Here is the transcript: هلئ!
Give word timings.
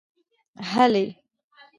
هلئ! 0.71 1.05